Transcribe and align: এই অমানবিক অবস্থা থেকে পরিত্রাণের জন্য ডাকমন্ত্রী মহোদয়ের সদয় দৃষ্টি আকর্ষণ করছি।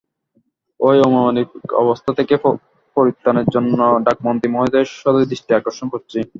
এই 0.79 0.99
অমানবিক 1.07 1.49
অবস্থা 1.83 2.11
থেকে 2.19 2.33
পরিত্রাণের 2.97 3.47
জন্য 3.55 3.77
ডাকমন্ত্রী 4.07 4.47
মহোদয়ের 4.51 4.89
সদয় 5.01 5.27
দৃষ্টি 5.31 5.51
আকর্ষণ 5.53 5.87
করছি। 5.93 6.19